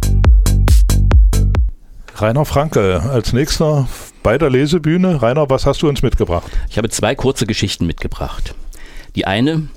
Rainer 2.16 2.44
Franke 2.44 3.00
als 3.00 3.32
nächster 3.32 3.88
bei 4.22 4.36
der 4.36 4.50
Lesebühne. 4.50 5.22
Rainer, 5.22 5.48
was 5.48 5.64
hast 5.64 5.80
du 5.80 5.88
uns 5.88 6.02
mitgebracht? 6.02 6.50
Ich 6.68 6.76
habe 6.76 6.90
zwei 6.90 7.14
kurze 7.14 7.46
Geschichten 7.46 7.86
mitgebracht. 7.86 8.54
Die 9.16 9.26
eine 9.26 9.68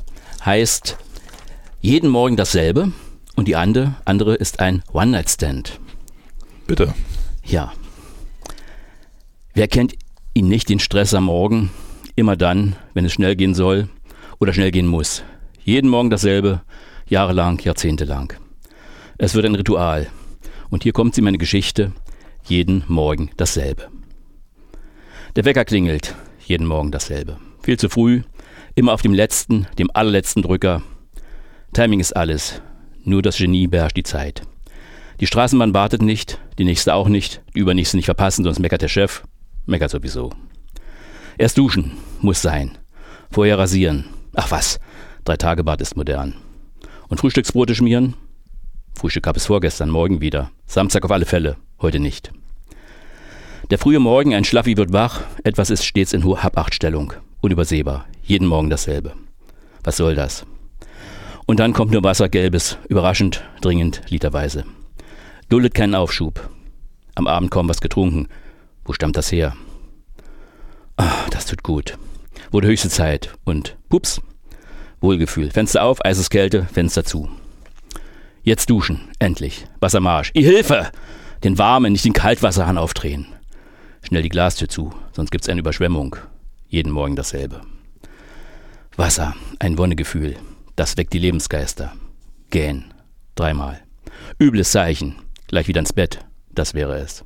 heißt 0.44 0.98
Jeden 1.80 2.10
Morgen 2.10 2.36
dasselbe 2.36 2.92
und 3.38 3.48
die 3.48 3.56
andere, 3.56 3.96
andere 4.04 4.36
ist 4.36 4.60
ein 4.60 4.84
One-Night-Stand. 4.92 5.80
Bitte. 6.68 6.94
Ja. 7.46 7.72
Wer 9.54 9.70
kennt 9.70 9.94
ihn 10.34 10.50
nicht, 10.50 10.68
den 10.68 10.80
Stress 10.80 11.14
am 11.14 11.24
Morgen? 11.24 11.72
Immer 12.18 12.36
dann, 12.36 12.76
wenn 12.94 13.06
es 13.06 13.14
schnell 13.14 13.38
gehen 13.38 13.56
soll 13.56 13.88
oder 14.40 14.52
schnell 14.52 14.72
gehen 14.72 14.88
muss. 14.88 15.24
Jeden 15.66 15.90
Morgen 15.90 16.12
dasselbe, 16.12 16.62
jahrelang, 17.08 17.60
jahrzehntelang. 17.60 18.34
Es 19.18 19.34
wird 19.34 19.48
ein 19.48 19.56
Ritual. 19.56 20.06
Und 20.70 20.84
hier 20.84 20.94
kommt 20.94 21.16
sie 21.16 21.24
meine 21.24 21.40
Geschichte, 21.40 21.92
jeden 22.44 22.84
Morgen 22.88 23.32
dasselbe. 23.36 23.88
Der 25.36 25.44
Wecker 25.44 25.66
klingelt, 25.66 26.14
jeden 26.46 26.68
Morgen 26.68 26.92
dasselbe. 26.92 27.40
Viel 27.64 27.80
zu 27.80 27.90
früh, 27.90 28.22
immer 28.76 28.94
auf 28.94 29.02
dem 29.02 29.16
letzten, 29.16 29.66
dem 29.80 29.90
allerletzten 29.92 30.44
Drücker. 30.44 30.84
Timing 31.74 32.00
ist 32.00 32.16
alles, 32.16 32.62
nur 33.04 33.24
das 33.24 33.38
Genie 33.38 33.66
beherrscht 33.66 33.98
die 33.98 34.04
Zeit. 34.04 34.44
Die 35.20 35.26
Straßenbahn 35.26 35.74
wartet 35.74 36.04
nicht, 36.04 36.40
die 36.60 36.66
nächste 36.66 36.94
auch 36.94 37.08
nicht, 37.08 37.42
die 37.56 37.62
übernächste 37.62 37.98
nicht 37.98 38.06
verpassen, 38.06 38.44
sonst 38.44 38.60
meckert 38.60 38.84
der 38.84 38.88
Chef, 38.88 39.24
meckert 39.66 39.90
sowieso. 39.90 40.30
Erst 41.40 41.58
duschen, 41.58 41.94
muss 42.22 42.44
sein. 42.44 42.78
Vorher 43.32 43.58
rasieren. 43.58 44.06
Ach 44.36 44.52
was, 44.52 44.80
Drei 45.26 45.38
Tage 45.38 45.64
Bad 45.64 45.82
ist 45.82 45.98
modern. 45.98 46.36
Und 47.08 47.20
Frühstücksbrote 47.20 47.74
schmieren? 47.74 48.14
Frühstück 48.94 49.24
gab 49.24 49.36
es 49.36 49.48
vorgestern, 49.48 49.90
morgen 49.90 50.22
wieder. 50.22 50.52
Samstag 50.68 51.04
auf 51.04 51.12
alle 51.12 51.26
Fälle, 51.26 51.58
heute 51.82 52.00
nicht. 52.00 52.32
Der 53.72 53.80
frühe 53.80 54.00
Morgen, 54.00 54.36
ein 54.36 54.44
Schlaffi 54.44 54.78
wird 54.78 54.94
wach, 54.94 55.22
etwas 55.44 55.72
ist 55.72 55.84
stets 55.84 56.14
in 56.14 56.24
hoher 56.24 56.44
Habachtstellung, 56.44 57.14
unübersehbar, 57.42 58.06
jeden 58.22 58.48
Morgen 58.48 58.70
dasselbe. 58.70 59.14
Was 59.84 59.98
soll 59.98 60.14
das? 60.14 60.46
Und 61.48 61.60
dann 61.60 61.74
kommt 61.74 61.92
nur 61.92 62.04
Wassergelbes, 62.04 62.78
überraschend, 62.88 63.44
dringend, 63.62 64.04
literweise. 64.10 64.64
Duldet 65.50 65.74
keinen 65.74 65.96
Aufschub. 65.96 66.52
Am 67.16 67.26
Abend 67.26 67.50
kaum 67.50 67.68
was 67.68 67.82
getrunken. 67.82 68.28
Wo 68.84 68.94
stammt 68.94 69.18
das 69.18 69.32
her? 69.32 69.56
Ah, 70.98 71.26
das 71.32 71.48
tut 71.48 71.64
gut. 71.64 71.98
Wurde 72.52 72.68
höchste 72.68 72.90
Zeit. 72.90 73.34
Und 73.44 73.78
pups, 73.90 74.22
Wohlgefühl. 75.02 75.52
Fenster 75.52 75.84
auf, 75.84 76.04
Eiseskälte, 76.04 76.66
Fenster 76.72 77.04
zu. 77.04 77.30
Jetzt 78.44 78.70
duschen, 78.70 79.02
endlich. 79.20 79.66
Wassermarsch. 79.80 80.32
I 80.36 80.44
Hilfe! 80.44 80.92
Den 81.44 81.58
warmen, 81.58 81.92
nicht 81.92 82.06
den 82.06 82.14
Kaltwasserhahn 82.14 82.78
aufdrehen. 82.78 83.28
Schnell 84.02 84.22
die 84.22 84.30
Glastür 84.30 84.70
zu, 84.70 84.94
sonst 85.12 85.32
gibt's 85.32 85.50
eine 85.50 85.60
Überschwemmung. 85.60 86.16
Jeden 86.68 86.92
Morgen 86.92 87.16
dasselbe. 87.16 87.62
Wasser, 88.96 89.36
ein 89.60 89.78
Wonnegefühl. 89.78 90.36
Das 90.76 90.98
weckt 90.98 91.14
die 91.14 91.20
Lebensgeister. 91.20 91.94
Gähn. 92.50 92.86
Dreimal. 93.36 93.82
Übles 94.40 94.72
Zeichen. 94.72 95.16
Gleich 95.48 95.68
wieder 95.68 95.80
ins 95.80 95.94
Bett. 95.94 96.20
Das 96.52 96.74
wäre 96.74 96.98
es. 96.98 97.26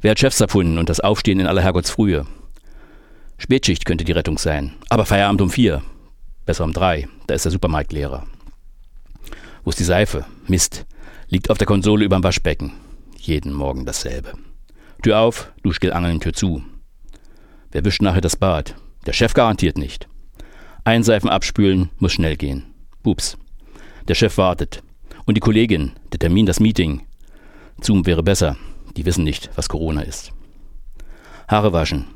Wer 0.00 0.12
hat 0.12 0.20
Chefs 0.20 0.40
erfunden 0.40 0.78
und 0.78 0.88
das 0.88 1.00
Aufstehen 1.00 1.40
in 1.40 1.46
aller 1.46 1.62
Herrgottsfrühe? 1.62 2.26
Spätschicht 3.38 3.84
könnte 3.84 4.04
die 4.04 4.12
Rettung 4.12 4.38
sein. 4.38 4.74
Aber 4.90 5.06
Feierabend 5.06 5.40
um 5.40 5.50
vier. 5.50 5.82
Besser 6.46 6.64
um 6.64 6.72
drei. 6.72 7.08
Da 7.26 7.34
ist 7.34 7.44
der 7.44 7.52
Supermarktlehrer. 7.52 8.26
Wo 9.64 9.70
ist 9.70 9.78
die 9.78 9.84
Seife? 9.84 10.26
Mist. 10.46 10.86
Liegt 11.28 11.50
auf 11.50 11.58
der 11.58 11.66
Konsole 11.66 12.04
überm 12.04 12.22
Waschbecken. 12.22 12.72
Jeden 13.16 13.52
Morgen 13.52 13.86
dasselbe. 13.86 14.34
Tür 15.02 15.20
auf, 15.20 15.52
Duschgel 15.62 15.92
angeln, 15.92 16.20
Tür 16.20 16.34
zu. 16.34 16.62
Wer 17.72 17.84
wischt 17.84 18.02
nachher 18.02 18.20
das 18.20 18.36
Bad? 18.36 18.74
Der 19.06 19.12
Chef 19.12 19.34
garantiert 19.34 19.78
nicht. 19.78 20.08
Einseifen 20.84 21.30
abspülen, 21.30 21.90
muss 21.98 22.12
schnell 22.12 22.36
gehen. 22.36 22.64
Pups. 23.02 23.38
Der 24.06 24.14
Chef 24.14 24.36
wartet. 24.36 24.82
Und 25.24 25.36
die 25.36 25.40
Kollegin, 25.40 25.92
der 26.12 26.18
Termin, 26.18 26.44
das 26.44 26.60
Meeting. 26.60 27.06
Zoom 27.80 28.04
wäre 28.04 28.22
besser. 28.22 28.56
Die 28.96 29.06
wissen 29.06 29.24
nicht, 29.24 29.50
was 29.56 29.68
Corona 29.68 30.02
ist. 30.02 30.32
Haare 31.48 31.72
waschen. 31.72 32.06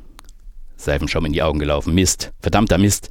Seifenschaum 0.77 1.25
in 1.25 1.33
die 1.33 1.41
Augen 1.41 1.59
gelaufen. 1.59 1.93
Mist. 1.95 2.31
Verdammter 2.39 2.77
Mist. 2.77 3.09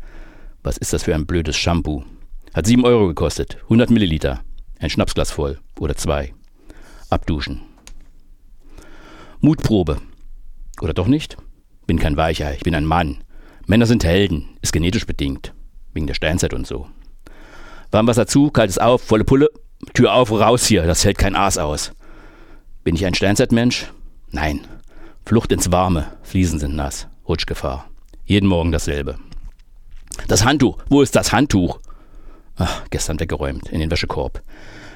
Was 0.69 0.77
ist 0.77 0.93
das 0.93 1.05
für 1.05 1.15
ein 1.15 1.25
blödes 1.25 1.57
Shampoo? 1.57 2.05
Hat 2.53 2.67
sieben 2.67 2.85
Euro 2.85 3.07
gekostet. 3.07 3.57
100 3.63 3.89
Milliliter. 3.89 4.43
Ein 4.79 4.91
Schnapsglas 4.91 5.31
voll. 5.31 5.61
Oder 5.81 5.97
zwei. 5.97 6.35
Abduschen. 7.09 7.63
Mutprobe. 9.41 9.97
Oder 10.83 10.93
doch 10.93 11.07
nicht? 11.07 11.39
Bin 11.87 11.99
kein 11.99 12.19
Weicher. 12.19 12.53
Ich 12.53 12.65
bin 12.65 12.75
ein 12.75 12.85
Mann. 12.85 13.25
Männer 13.67 13.87
sind 13.87 14.05
Helden. 14.05 14.59
Ist 14.61 14.75
genetisch 14.75 15.07
bedingt. 15.07 15.55
Wegen 15.95 16.07
der 16.07 16.13
Steinzeit 16.13 16.53
und 16.53 16.67
so. 16.67 16.87
Warmwasser 17.91 18.27
zu, 18.27 18.51
kaltes 18.51 18.77
auf, 18.77 19.01
volle 19.01 19.25
Pulle. 19.25 19.49
Tür 19.95 20.13
auf, 20.13 20.31
raus 20.31 20.67
hier. 20.67 20.83
Das 20.83 21.03
hält 21.03 21.17
kein 21.17 21.35
Aas 21.35 21.57
aus. 21.57 21.93
Bin 22.85 22.95
ich 22.95 23.07
ein 23.07 23.15
Steinzeitmensch? 23.15 23.91
Nein. 24.33 24.67
Flucht 25.25 25.51
ins 25.51 25.73
Warme. 25.73 26.13
Fliesen 26.25 26.59
sind 26.59 26.77
nass. 26.77 27.09
Rutschgefahr. 27.27 27.89
Jeden 28.27 28.51
Morgen 28.51 28.71
dasselbe. 28.71 29.17
Das 30.27 30.45
Handtuch. 30.45 30.79
Wo 30.89 31.03
ist 31.03 31.17
das 31.17 31.33
Handtuch? 31.33 31.79
Ach, 32.57 32.85
gestern 32.91 33.21
weggeräumt. 33.21 33.69
In 33.69 33.81
den 33.81 33.91
Wäschekorb. 33.91 34.43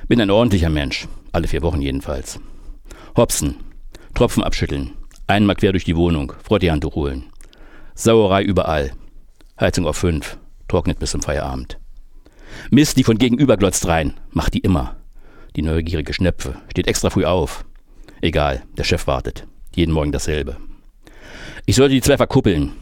Bin 0.09 0.21
ein 0.21 0.31
ordentlicher 0.31 0.71
Mensch. 0.71 1.07
Alle 1.31 1.49
vier 1.49 1.63
Wochen 1.63 1.81
jedenfalls. 1.81 2.41
Hopsen. 3.17 3.57
Tropfen 4.15 4.43
abschütteln. 4.43 4.93
Einmal 5.27 5.57
quer 5.57 5.73
durch 5.73 5.85
die 5.85 5.97
Wohnung. 5.97 6.33
Handtuch 6.51 6.95
holen. 6.95 7.25
Sauerei 7.95 8.43
überall. 8.43 8.93
Heizung 9.61 9.87
auf 9.87 9.97
fünf. 9.97 10.39
Trocknet 10.69 10.99
bis 10.99 11.13
zum 11.13 11.23
Feierabend. 11.23 11.79
Mist, 12.71 12.97
die 12.97 13.05
von 13.05 13.19
gegenüber 13.19 13.57
glotzt 13.57 13.87
rein. 13.87 14.15
Macht 14.31 14.55
die 14.55 14.59
immer. 14.59 14.97
Die 15.57 15.63
neugierige 15.63 16.13
Schnepfe. 16.13 16.57
Steht 16.71 16.89
extra 16.89 17.11
früh 17.11 17.25
auf. 17.25 17.65
Egal, 18.21 18.63
der 18.77 18.85
Chef 18.85 19.07
wartet. 19.07 19.47
Jeden 19.75 19.93
Morgen 19.93 20.13
dasselbe. 20.13 20.57
Ich 21.65 21.77
sollte 21.77 21.95
die 21.95 22.01
zwei 22.01 22.17
verkuppeln. 22.17 22.73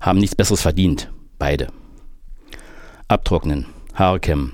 Haben 0.00 0.18
nichts 0.18 0.36
Besseres 0.36 0.62
verdient. 0.62 1.10
Beide. 1.38 1.68
Abtrocknen. 3.10 3.64
Haare 3.94 4.20
kämmen. 4.20 4.52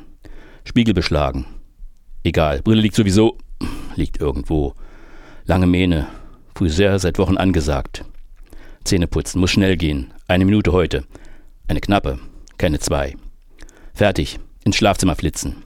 Spiegel 0.65 0.95
beschlagen. 0.95 1.45
Egal, 2.23 2.63
Brille 2.63 2.83
liegt 2.83 2.95
sowieso. 2.95 3.37
Liegt 3.97 4.21
irgendwo. 4.21 4.75
Lange 5.45 5.67
Mähne. 5.67 6.07
Friseur 6.55 7.01
seit 7.01 7.19
Wochen 7.19 7.37
angesagt. 7.37 8.05
Zähne 8.85 9.09
putzen. 9.09 9.41
Muss 9.41 9.51
schnell 9.51 9.77
gehen. 9.77 10.15
Eine 10.29 10.45
Minute 10.45 10.71
heute. 10.71 11.05
Eine 11.67 11.81
knappe. 11.81 12.21
Keine 12.57 12.79
zwei. 12.79 13.17
Fertig. 13.93 14.39
Ins 14.65 14.77
Schlafzimmer 14.77 15.17
flitzen. 15.17 15.65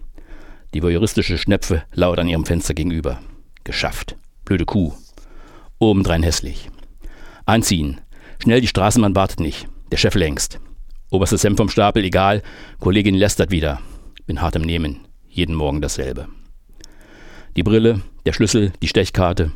Die 0.73 0.83
voyeuristische 0.83 1.37
Schnepfe 1.37 1.83
laut 1.93 2.19
an 2.19 2.29
ihrem 2.29 2.47
Fenster 2.47 2.73
gegenüber. 2.73 3.21
Geschafft. 3.65 4.17
Blöde 4.47 4.65
Kuh. 4.65 4.95
Obendrein 5.79 6.23
hässlich. 6.23 6.71
Anziehen. 7.45 8.01
Schnell, 8.43 8.63
die 8.63 8.67
Straßenbahn 8.67 9.15
wartet 9.15 9.41
nicht. 9.41 9.69
Der 9.93 9.99
Chef 9.99 10.15
längst. 10.15 10.59
Oberstes 11.11 11.43
Hemd 11.43 11.57
vom 11.57 11.71
Stapel, 11.71 12.05
egal. 12.05 12.43
Kollegin 12.81 13.15
lästert 13.15 13.51
wieder. 13.51 13.81
Bin 14.27 14.43
hart 14.43 14.57
im 14.57 14.63
Nehmen. 14.63 15.07
Jeden 15.27 15.55
Morgen 15.55 15.81
dasselbe. 15.81 16.29
Die 17.57 17.63
Brille, 17.63 18.03
der 18.27 18.35
Schlüssel, 18.35 18.73
die 18.83 18.89
Stechkarte. 18.89 19.53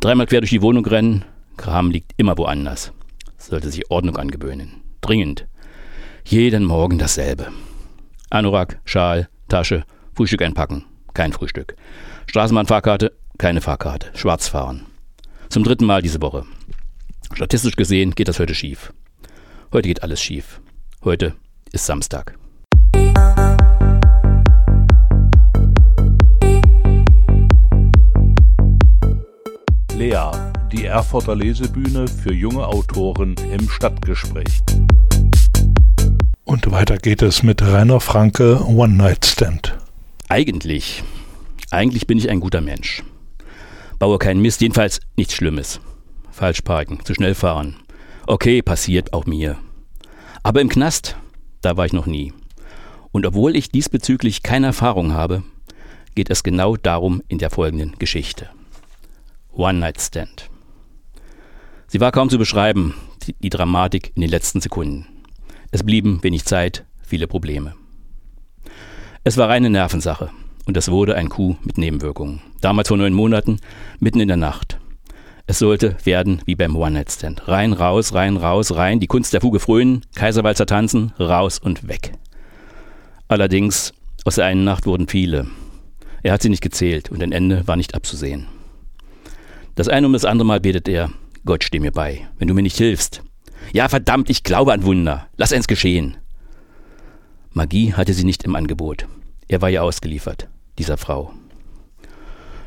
Dreimal 0.00 0.26
quer 0.26 0.40
durch 0.40 0.50
die 0.50 0.60
Wohnung 0.60 0.84
rennen. 0.84 1.24
Kram 1.56 1.90
liegt 1.90 2.12
immer 2.18 2.36
woanders. 2.36 2.92
Sollte 3.38 3.70
sich 3.70 3.90
Ordnung 3.90 4.18
angewöhnen. 4.18 4.82
Dringend. 5.00 5.46
Jeden 6.24 6.64
Morgen 6.64 6.98
dasselbe. 6.98 7.48
Anorak, 8.28 8.78
Schal, 8.84 9.28
Tasche, 9.48 9.84
Frühstück 10.14 10.42
einpacken. 10.42 10.84
Kein 11.14 11.32
Frühstück. 11.32 11.76
Straßenbahnfahrkarte, 12.26 13.12
keine 13.38 13.62
Fahrkarte. 13.62 14.10
Schwarz 14.14 14.48
fahren. 14.48 14.84
Zum 15.48 15.64
dritten 15.64 15.86
Mal 15.86 16.02
diese 16.02 16.20
Woche. 16.20 16.44
Statistisch 17.32 17.76
gesehen 17.76 18.14
geht 18.14 18.28
das 18.28 18.38
heute 18.38 18.54
schief. 18.54 18.92
Heute 19.72 19.88
geht 19.88 20.02
alles 20.02 20.20
schief. 20.20 20.60
Heute 21.04 21.34
ist 21.72 21.86
Samstag. 21.86 22.36
Lea, 29.94 30.30
die 30.72 30.86
Erfurter 30.86 31.34
Lesebühne 31.36 32.08
für 32.08 32.32
junge 32.32 32.66
Autoren 32.66 33.34
im 33.52 33.68
Stadtgespräch. 33.68 34.60
Und 36.44 36.70
weiter 36.70 36.96
geht 36.96 37.22
es 37.22 37.42
mit 37.42 37.62
Rainer 37.62 38.00
Franke 38.00 38.64
One 38.64 38.94
Night 38.94 39.26
Stand. 39.26 39.76
Eigentlich, 40.28 41.02
eigentlich 41.70 42.06
bin 42.06 42.18
ich 42.18 42.30
ein 42.30 42.40
guter 42.40 42.60
Mensch 42.60 43.02
baue 44.00 44.18
keinen 44.18 44.42
Mist, 44.42 44.60
jedenfalls 44.60 44.98
nichts 45.16 45.34
Schlimmes. 45.34 45.80
Falsch 46.32 46.62
parken, 46.62 47.04
zu 47.04 47.14
schnell 47.14 47.36
fahren. 47.36 47.76
Okay, 48.26 48.62
passiert 48.62 49.12
auch 49.12 49.26
mir. 49.26 49.56
Aber 50.42 50.60
im 50.60 50.68
Knast, 50.68 51.16
da 51.60 51.76
war 51.76 51.86
ich 51.86 51.92
noch 51.92 52.06
nie. 52.06 52.32
Und 53.12 53.26
obwohl 53.26 53.56
ich 53.56 53.70
diesbezüglich 53.70 54.42
keine 54.42 54.66
Erfahrung 54.66 55.12
habe, 55.12 55.42
geht 56.14 56.30
es 56.30 56.42
genau 56.42 56.76
darum 56.76 57.22
in 57.28 57.38
der 57.38 57.50
folgenden 57.50 57.98
Geschichte. 57.98 58.48
One 59.52 59.78
Night 59.78 60.00
Stand. 60.00 60.48
Sie 61.88 62.00
war 62.00 62.12
kaum 62.12 62.30
zu 62.30 62.38
beschreiben, 62.38 62.94
die, 63.22 63.34
die 63.34 63.50
Dramatik 63.50 64.12
in 64.14 64.22
den 64.22 64.30
letzten 64.30 64.60
Sekunden. 64.60 65.06
Es 65.72 65.82
blieben 65.82 66.22
wenig 66.22 66.44
Zeit, 66.44 66.84
viele 67.02 67.26
Probleme. 67.26 67.74
Es 69.24 69.36
war 69.36 69.48
reine 69.48 69.70
Nervensache 69.70 70.30
und 70.64 70.76
es 70.76 70.90
wurde 70.90 71.16
ein 71.16 71.28
Coup 71.28 71.58
mit 71.64 71.76
Nebenwirkungen. 71.76 72.40
Damals 72.60 72.88
vor 72.88 72.96
neun 72.96 73.12
Monaten, 73.12 73.60
mitten 73.98 74.20
in 74.20 74.28
der 74.28 74.36
Nacht. 74.36 74.79
Es 75.50 75.58
sollte 75.58 75.96
werden 76.04 76.42
wie 76.44 76.54
beim 76.54 76.76
One-Night-Stand. 76.76 77.48
Rein, 77.48 77.72
raus, 77.72 78.14
rein, 78.14 78.36
raus, 78.36 78.76
rein, 78.76 79.00
die 79.00 79.08
Kunst 79.08 79.32
der 79.32 79.40
Fuge 79.40 79.58
frönen, 79.58 80.06
Kaiserwalzer 80.14 80.64
tanzen, 80.64 81.12
raus 81.18 81.58
und 81.58 81.88
weg. 81.88 82.12
Allerdings, 83.26 83.92
aus 84.24 84.36
der 84.36 84.44
einen 84.44 84.62
Nacht 84.62 84.86
wurden 84.86 85.08
viele. 85.08 85.48
Er 86.22 86.34
hat 86.34 86.42
sie 86.42 86.50
nicht 86.50 86.62
gezählt 86.62 87.10
und 87.10 87.20
ein 87.20 87.32
Ende 87.32 87.66
war 87.66 87.74
nicht 87.74 87.96
abzusehen. 87.96 88.46
Das 89.74 89.88
eine 89.88 90.06
um 90.06 90.12
das 90.12 90.24
andere 90.24 90.46
Mal 90.46 90.60
betet 90.60 90.86
er, 90.86 91.10
Gott 91.44 91.64
steh 91.64 91.80
mir 91.80 91.90
bei, 91.90 92.28
wenn 92.38 92.46
du 92.46 92.54
mir 92.54 92.62
nicht 92.62 92.78
hilfst. 92.78 93.24
Ja, 93.72 93.88
verdammt, 93.88 94.30
ich 94.30 94.44
glaube 94.44 94.72
an 94.72 94.84
Wunder. 94.84 95.26
Lass 95.36 95.52
eins 95.52 95.66
geschehen. 95.66 96.16
Magie 97.54 97.92
hatte 97.94 98.14
sie 98.14 98.24
nicht 98.24 98.44
im 98.44 98.54
Angebot. 98.54 99.08
Er 99.48 99.60
war 99.60 99.68
ihr 99.68 99.82
ausgeliefert 99.82 100.46
dieser 100.78 100.96
Frau. 100.96 101.34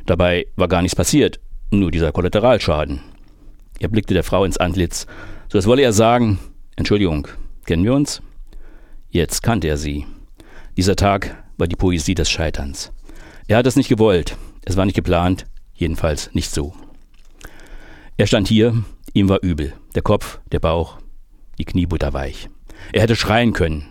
Dabei 0.05 0.47
war 0.57 0.67
gar 0.67 0.81
nichts 0.81 0.97
passiert, 0.97 1.39
nur 1.79 1.91
dieser 1.91 2.11
Kollateralschaden. 2.11 3.01
Er 3.79 3.87
blickte 3.87 4.13
der 4.13 4.23
Frau 4.23 4.45
ins 4.45 4.57
Antlitz, 4.57 5.07
so 5.49 5.57
als 5.57 5.67
wolle 5.67 5.81
er 5.81 5.93
sagen, 5.93 6.39
Entschuldigung, 6.75 7.27
kennen 7.65 7.83
wir 7.83 7.93
uns? 7.93 8.21
Jetzt 9.09 9.43
kannte 9.43 9.67
er 9.67 9.77
sie. 9.77 10.05
Dieser 10.77 10.95
Tag 10.95 11.43
war 11.57 11.67
die 11.67 11.75
Poesie 11.75 12.15
des 12.15 12.29
Scheiterns. 12.29 12.91
Er 13.47 13.57
hat 13.57 13.67
es 13.67 13.75
nicht 13.75 13.89
gewollt, 13.89 14.37
es 14.65 14.77
war 14.77 14.85
nicht 14.85 14.95
geplant, 14.95 15.45
jedenfalls 15.73 16.33
nicht 16.33 16.49
so. 16.49 16.73
Er 18.17 18.27
stand 18.27 18.47
hier, 18.47 18.83
ihm 19.13 19.29
war 19.29 19.43
übel, 19.43 19.73
der 19.95 20.01
Kopf, 20.01 20.39
der 20.51 20.59
Bauch, 20.59 20.97
die 21.57 21.65
Knie 21.65 21.85
butterweich. 21.85 22.49
Er 22.91 23.01
hätte 23.01 23.15
schreien 23.15 23.53
können. 23.53 23.85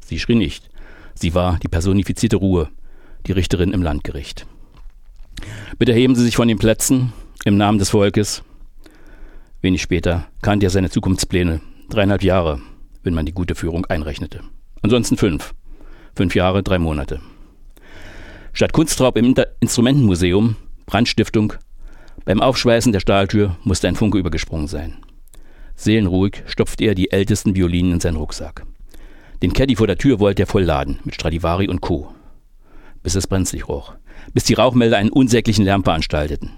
Sie 0.00 0.18
schrie 0.18 0.34
nicht, 0.34 0.68
Sie 1.14 1.34
war 1.34 1.58
die 1.58 1.68
personifizierte 1.68 2.36
Ruhe, 2.36 2.68
die 3.26 3.32
Richterin 3.32 3.72
im 3.72 3.82
Landgericht. 3.82 4.46
Bitte 5.78 5.92
heben 5.92 6.14
Sie 6.14 6.24
sich 6.24 6.36
von 6.36 6.48
den 6.48 6.58
Plätzen 6.58 7.12
im 7.44 7.56
Namen 7.56 7.78
des 7.78 7.90
Volkes. 7.90 8.42
Wenig 9.60 9.82
später 9.82 10.28
kannte 10.42 10.66
er 10.66 10.70
seine 10.70 10.90
Zukunftspläne. 10.90 11.60
Dreieinhalb 11.90 12.22
Jahre, 12.22 12.60
wenn 13.02 13.14
man 13.14 13.26
die 13.26 13.32
gute 13.32 13.54
Führung 13.54 13.86
einrechnete. 13.86 14.40
Ansonsten 14.82 15.16
fünf. 15.16 15.54
Fünf 16.14 16.34
Jahre, 16.34 16.62
drei 16.62 16.78
Monate. 16.78 17.20
Statt 18.52 18.72
Kunstraub 18.72 19.16
im 19.16 19.24
Inter 19.24 19.46
Instrumentenmuseum, 19.60 20.56
Brandstiftung, 20.86 21.54
beim 22.24 22.42
Aufschweißen 22.42 22.92
der 22.92 23.00
Stahltür 23.00 23.56
musste 23.64 23.88
ein 23.88 23.96
Funke 23.96 24.18
übergesprungen 24.18 24.68
sein. 24.68 24.98
Seelenruhig 25.76 26.42
stopfte 26.46 26.84
er 26.84 26.94
die 26.94 27.10
ältesten 27.10 27.54
Violinen 27.54 27.92
in 27.92 28.00
seinen 28.00 28.16
Rucksack. 28.16 28.66
Den 29.42 29.52
Caddy 29.52 29.76
vor 29.76 29.86
der 29.86 29.96
Tür 29.96 30.18
wollte 30.18 30.42
er 30.42 30.46
vollladen 30.46 30.98
mit 31.04 31.14
Stradivari 31.14 31.68
und 31.68 31.80
Co. 31.80 32.12
Bis 33.02 33.14
es 33.14 33.28
brenzlig 33.28 33.68
roch. 33.68 33.94
Bis 34.34 34.44
die 34.44 34.54
Rauchmelder 34.54 34.98
einen 34.98 35.10
unsäglichen 35.10 35.64
Lärm 35.64 35.84
veranstalteten. 35.84 36.50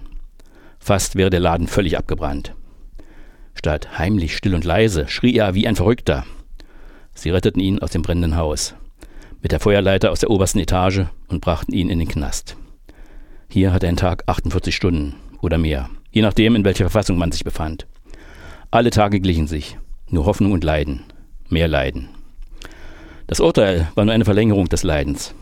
Fast 0.81 1.15
wäre 1.15 1.31
der 1.31 1.41
Laden 1.41 1.69
völlig 1.69 1.97
abgebrannt. 1.97 2.55
Statt 3.55 3.99
heimlich, 3.99 4.37
still 4.37 4.55
und 4.55 4.65
leise 4.65 5.07
schrie 5.09 5.37
er 5.37 5.55
wie 5.55 5.69
ein 5.69 5.77
Verrückter. 5.77 6.25
Sie 7.15 7.31
retteten 7.31 7.61
ihn 7.61 7.79
aus 7.79 7.91
dem 7.91 8.03
brennenden 8.03 8.37
Haus 8.37 8.75
mit 9.43 9.53
der 9.53 9.61
Feuerleiter 9.61 10.11
aus 10.11 10.21
der 10.21 10.31
obersten 10.31 10.59
Etage 10.59 11.03
und 11.29 11.41
brachten 11.41 11.73
ihn 11.73 11.89
in 11.89 11.99
den 11.99 12.09
Knast. 12.09 12.57
Hier 13.49 13.73
hatte 13.73 13.89
ein 13.89 13.97
Tag 13.97 14.25
48 14.27 14.75
Stunden 14.75 15.15
oder 15.41 15.59
mehr, 15.59 15.91
je 16.11 16.23
nachdem, 16.23 16.55
in 16.55 16.65
welcher 16.65 16.85
Verfassung 16.85 17.19
man 17.19 17.33
sich 17.33 17.45
befand. 17.45 17.87
Alle 18.71 18.91
Tage 18.91 19.21
glichen 19.21 19.47
sich, 19.47 19.79
nur 20.09 20.27
Hoffnung 20.27 20.53
und 20.53 20.63
Leiden, 20.63 21.05
mehr 21.49 21.69
Leiden. 21.69 22.09
Das 23.27 23.41
Urteil 23.41 23.89
war 23.95 24.05
nur 24.05 24.15
eine 24.15 24.25
Verlängerung 24.25 24.69
des 24.69 24.83
Leidens. 24.83 25.35